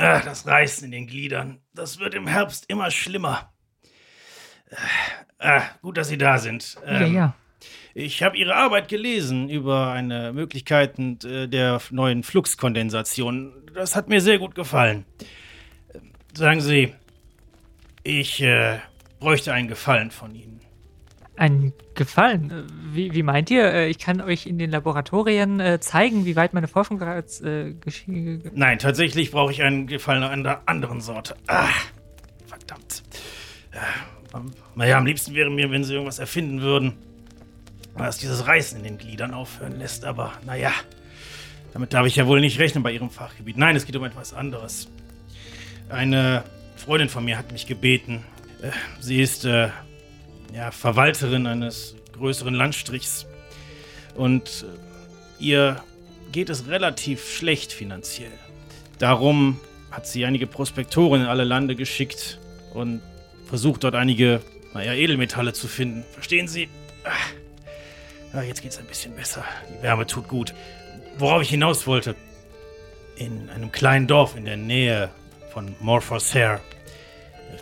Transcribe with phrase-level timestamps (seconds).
[0.00, 1.60] Ah, das Reißen in den Gliedern.
[1.74, 3.52] Das wird im Herbst immer schlimmer.
[5.38, 6.76] Ah, gut, dass Sie da sind.
[6.86, 7.34] ja, Ähm, ja.
[7.92, 13.52] Ich habe Ihre Arbeit gelesen über eine Möglichkeit äh, der neuen Fluxkondensation.
[13.74, 15.04] Das hat mir sehr gut gefallen.
[15.94, 16.94] Ähm, Sagen Sie,
[18.02, 18.78] ich äh,
[19.18, 20.60] bräuchte einen Gefallen von Ihnen.
[21.36, 22.48] Ein Gefallen.
[22.92, 23.72] Wie, wie meint ihr?
[23.72, 27.74] Äh, Ich kann euch in den Laboratorien äh, zeigen, wie weit meine Forschung bereits äh,
[27.74, 28.42] geschehen.
[28.54, 31.36] Nein, tatsächlich brauche ich einen Gefallen einer anderen Sorte.
[31.46, 31.68] Ah,
[32.46, 33.02] verdammt.
[33.72, 33.78] Äh,
[34.74, 36.94] naja, am liebsten wäre mir, wenn Sie irgendwas erfinden würden,
[37.94, 40.04] was dieses Reißen in den Gliedern aufhören lässt.
[40.04, 40.72] Aber naja,
[41.72, 43.56] damit darf ich ja wohl nicht rechnen bei Ihrem Fachgebiet.
[43.56, 44.88] Nein, es geht um etwas anderes.
[45.88, 46.44] Eine
[46.76, 48.24] Freundin von mir hat mich gebeten.
[49.00, 49.68] Sie ist äh,
[50.54, 53.26] ja, Verwalterin eines größeren Landstrichs.
[54.14, 54.64] Und
[55.40, 55.82] äh, ihr
[56.32, 58.32] geht es relativ schlecht finanziell.
[58.98, 59.58] Darum
[59.90, 62.38] hat sie einige Prospektoren in alle Lande geschickt
[62.74, 63.00] und
[63.46, 64.40] versucht dort einige,
[64.74, 66.04] naja, Edelmetalle zu finden.
[66.12, 66.68] Verstehen Sie?
[67.04, 69.44] Ah, ah, jetzt geht's ein bisschen besser.
[69.68, 70.54] Die Wärme tut gut.
[71.18, 72.14] Worauf ich hinaus wollte.
[73.16, 75.10] In einem kleinen Dorf in der Nähe
[75.52, 76.60] von Morphoshair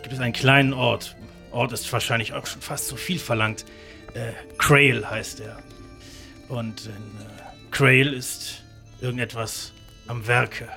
[0.01, 1.15] gibt es einen kleinen Ort.
[1.51, 3.65] Ort ist wahrscheinlich auch schon fast zu viel verlangt.
[4.13, 5.57] Äh, Crail heißt er.
[6.47, 8.63] Und in äh, Crail ist
[9.01, 9.73] irgendetwas
[10.07, 10.67] am Werke.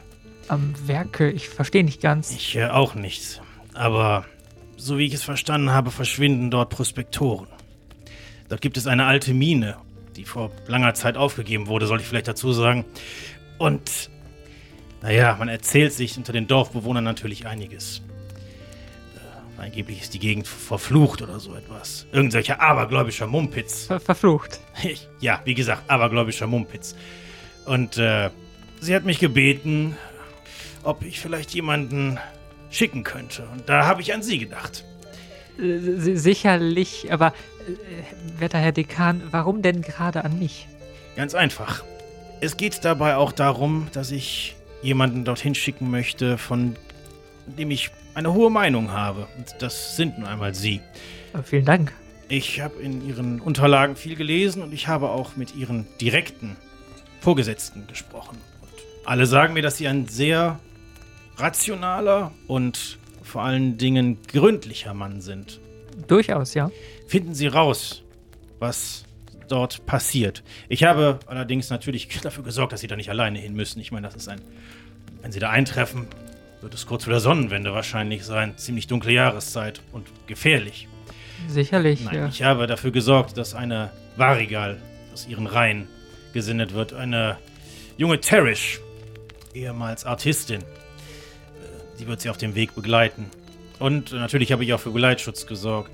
[0.48, 2.30] Am Werke, ich verstehe nicht ganz.
[2.32, 3.40] Ich äh, auch nicht.
[3.74, 4.26] Aber
[4.76, 7.46] so wie ich es verstanden habe, verschwinden dort Prospektoren.
[8.48, 9.76] Dort gibt es eine alte Mine,
[10.16, 12.84] die vor langer Zeit aufgegeben wurde, soll ich vielleicht dazu sagen.
[13.58, 14.10] Und,
[15.00, 18.02] naja, man erzählt sich unter den Dorfbewohnern natürlich einiges.
[19.58, 22.06] Angeblich ist die Gegend verflucht oder so etwas.
[22.10, 23.86] Irgendwelcher abergläubischer Mumpitz.
[23.86, 24.60] Ver verflucht.
[24.82, 26.96] Ich, ja, wie gesagt, abergläubischer Mumpitz.
[27.64, 28.30] Und äh,
[28.80, 29.96] sie hat mich gebeten,
[30.82, 32.18] ob ich vielleicht jemanden
[32.70, 33.46] schicken könnte.
[33.52, 34.84] Und da habe ich an sie gedacht.
[35.58, 40.66] Si- sicherlich, aber äh, werter Herr Dekan, warum denn gerade an mich?
[41.14, 41.84] Ganz einfach.
[42.40, 46.74] Es geht dabei auch darum, dass ich jemanden dorthin schicken möchte, von
[47.46, 49.26] dem ich eine hohe Meinung habe.
[49.36, 50.80] Und das sind nun einmal Sie.
[51.34, 51.92] Äh, vielen Dank.
[52.28, 56.56] Ich habe in Ihren Unterlagen viel gelesen und ich habe auch mit Ihren direkten
[57.20, 58.38] Vorgesetzten gesprochen.
[58.60, 58.70] Und
[59.04, 60.58] alle sagen mir, dass Sie ein sehr
[61.36, 65.60] rationaler und vor allen Dingen gründlicher Mann sind.
[66.06, 66.70] Durchaus, ja.
[67.06, 68.02] Finden Sie raus,
[68.58, 69.04] was
[69.48, 70.42] dort passiert.
[70.68, 73.80] Ich habe allerdings natürlich dafür gesorgt, dass Sie da nicht alleine hin müssen.
[73.80, 74.40] Ich meine, das ist ein.
[75.20, 76.08] Wenn Sie da eintreffen,
[76.62, 78.56] wird es kurz vor der Sonnenwende wahrscheinlich sein.
[78.56, 80.88] Ziemlich dunkle Jahreszeit und gefährlich.
[81.48, 82.04] Sicherlich.
[82.04, 82.28] Nein, ja.
[82.28, 84.80] ich habe dafür gesorgt, dass eine Varigal
[85.12, 85.88] aus ihren Reihen
[86.32, 86.92] gesendet wird.
[86.92, 87.38] Eine
[87.96, 88.80] junge Terrish,
[89.54, 90.60] ehemals Artistin.
[90.60, 90.64] Äh,
[91.98, 93.26] Die wird sie auf dem Weg begleiten.
[93.78, 95.90] Und natürlich habe ich auch für Geleitschutz gesorgt.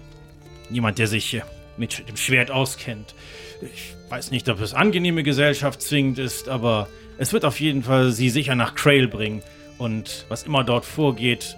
[0.70, 1.42] Jemand, der sich äh,
[1.78, 3.14] mit dem Schwert auskennt.
[3.62, 8.12] Ich weiß nicht, ob es angenehme Gesellschaft zwingend ist, aber es wird auf jeden Fall
[8.12, 9.42] sie sicher nach Crail bringen.
[9.78, 11.56] Und was immer dort vorgeht,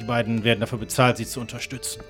[0.00, 2.02] die beiden werden dafür bezahlt, sie zu unterstützen.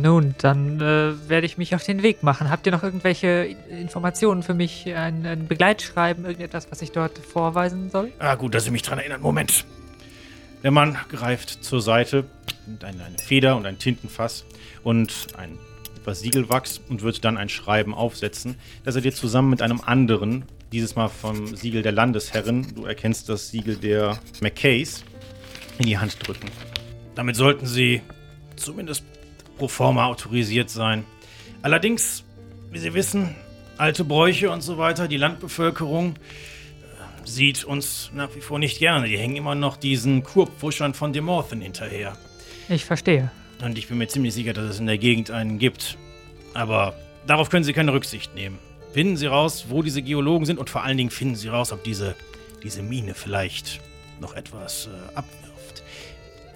[0.00, 2.50] Nun, dann äh, werde ich mich auf den Weg machen.
[2.50, 4.86] Habt ihr noch irgendwelche Informationen für mich?
[4.94, 8.12] Ein, ein Begleitschreiben, irgendetwas, was ich dort vorweisen soll?
[8.18, 9.20] Ah, gut, dass Sie mich dran erinnern.
[9.20, 9.64] Moment.
[10.62, 12.24] Der Mann greift zur Seite,
[12.66, 14.44] nimmt eine, eine Feder und ein Tintenfass
[14.84, 15.58] und ein
[15.96, 20.44] etwas Siegelwachs und wird dann ein Schreiben aufsetzen, das er dir zusammen mit einem anderen,
[20.72, 25.04] dieses Mal vom Siegel der Landesherren, du erkennst das Siegel der Mackays,
[25.78, 26.48] in die Hand drücken.
[27.14, 28.00] Damit sollten Sie
[28.56, 29.04] zumindest
[29.58, 31.04] pro forma autorisiert sein.
[31.60, 32.24] Allerdings,
[32.70, 33.34] wie Sie wissen,
[33.76, 36.14] alte Bräuche und so weiter, die Landbevölkerung
[37.24, 39.08] sieht uns nach wie vor nicht gerne.
[39.08, 42.16] Die hängen immer noch diesen Kurpfuschern von Demorthen hinterher.
[42.68, 43.30] Ich verstehe.
[43.62, 45.96] Und ich bin mir ziemlich sicher, dass es in der Gegend einen gibt.
[46.54, 46.94] Aber
[47.26, 48.58] darauf können Sie keine Rücksicht nehmen.
[48.92, 51.82] Finden Sie raus, wo diese Geologen sind und vor allen Dingen finden Sie raus, ob
[51.82, 52.14] diese,
[52.62, 53.80] diese Mine vielleicht
[54.20, 55.82] noch etwas äh, abwirft.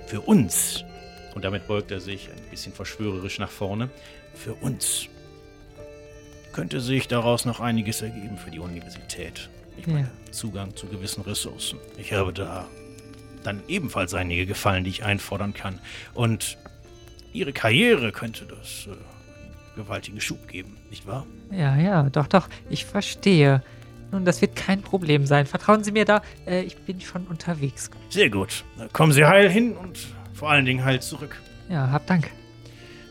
[0.06, 0.84] Für uns,
[1.34, 3.88] und damit beugt er sich ein bisschen verschwörerisch nach vorne,
[4.34, 5.08] für uns
[6.52, 9.48] könnte sich daraus noch einiges ergeben für die Universität.
[9.78, 11.78] Ich meine, Zugang zu gewissen Ressourcen.
[11.98, 12.66] Ich habe da
[13.44, 15.80] dann ebenfalls einige Gefallen, die ich einfordern kann.
[16.14, 16.58] Und
[17.32, 19.15] ihre Karriere könnte das äh,
[19.76, 21.26] gewaltigen Schub geben, nicht wahr?
[21.50, 22.48] Ja, ja, doch, doch.
[22.70, 23.62] Ich verstehe.
[24.12, 25.46] Nun, das wird kein Problem sein.
[25.46, 26.22] Vertrauen Sie mir da.
[26.46, 27.90] Äh, ich bin schon unterwegs.
[28.08, 28.64] Sehr gut.
[28.76, 29.98] Na, kommen Sie heil hin und
[30.32, 31.40] vor allen Dingen heil zurück.
[31.68, 32.30] Ja, hab Dank.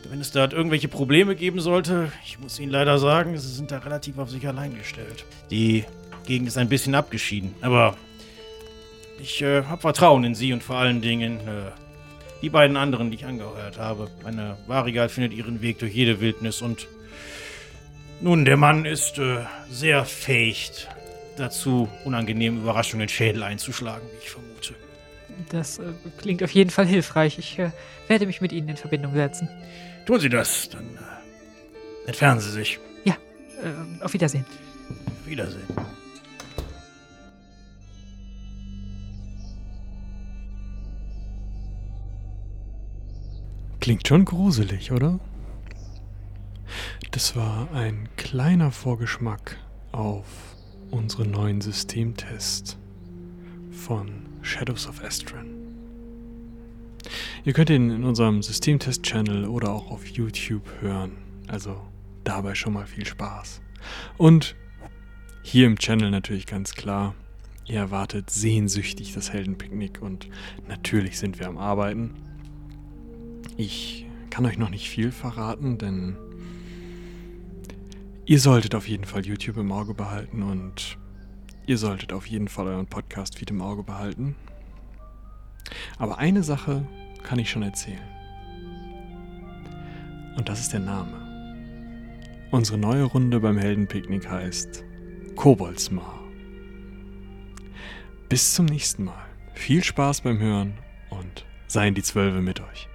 [0.08, 3.78] Wenn es dort irgendwelche Probleme geben sollte, ich muss Ihnen leider sagen, Sie sind da
[3.78, 5.24] relativ auf sich allein gestellt.
[5.50, 5.84] Die
[6.26, 7.96] Gegend ist ein bisschen abgeschieden, aber
[9.20, 11.70] Ich äh, habe Vertrauen in Sie und vor allen Dingen äh,
[12.46, 14.08] die beiden anderen, die ich angeheuert habe.
[14.22, 16.86] Meine Varigal findet ihren Weg durch jede Wildnis und
[18.20, 19.38] nun, der Mann ist äh,
[19.68, 20.86] sehr fähig
[21.36, 24.74] dazu, unangenehme Überraschungen Schädel einzuschlagen, wie ich vermute.
[25.48, 27.36] Das äh, klingt auf jeden Fall hilfreich.
[27.40, 27.72] Ich äh,
[28.06, 29.48] werde mich mit Ihnen in Verbindung setzen.
[30.06, 32.78] Tun Sie das, dann äh, entfernen Sie sich.
[33.04, 33.14] Ja,
[33.60, 34.46] äh, auf Wiedersehen.
[35.26, 35.66] Wiedersehen.
[43.80, 45.20] Klingt schon gruselig, oder?
[47.12, 49.56] Das war ein kleiner Vorgeschmack
[49.92, 50.26] auf
[50.90, 52.78] unseren neuen Systemtest
[53.70, 55.46] von Shadows of Astron.
[57.44, 61.12] Ihr könnt ihn in unserem Systemtest-Channel oder auch auf YouTube hören.
[61.46, 61.80] Also
[62.24, 63.62] dabei schon mal viel Spaß.
[64.16, 64.56] Und
[65.42, 67.14] hier im Channel natürlich ganz klar,
[67.66, 70.28] ihr erwartet sehnsüchtig das Heldenpicknick und
[70.66, 72.14] natürlich sind wir am Arbeiten.
[73.56, 76.16] Ich kann euch noch nicht viel verraten, denn
[78.26, 80.98] ihr solltet auf jeden Fall YouTube im Auge behalten und
[81.66, 84.34] ihr solltet auf jeden Fall euren Podcast-Feed im Auge behalten.
[85.98, 86.86] Aber eine Sache
[87.22, 87.98] kann ich schon erzählen.
[90.36, 91.26] Und das ist der Name.
[92.50, 94.84] Unsere neue Runde beim Heldenpicknick heißt
[95.34, 96.20] Koboldsmar.
[98.28, 99.26] Bis zum nächsten Mal.
[99.54, 100.74] Viel Spaß beim Hören
[101.08, 102.88] und seien die Zwölfe mit euch.